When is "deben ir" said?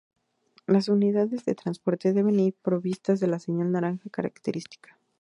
2.11-2.55